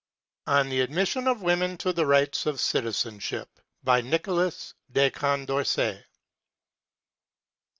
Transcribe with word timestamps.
On 0.47 0.69
the 0.69 0.79
Admission 0.81 1.27
of 1.27 1.43
Women 1.43 1.77
to 1.77 1.93
the 1.93 2.07
Rights 2.07 2.47
of 2.47 2.59
Citizenship. 2.59 3.47
BY 3.83 4.01
THE 4.01 4.09
MARQUIS 4.09 4.73
DE 4.91 5.11
CONDORCET. 5.11 6.05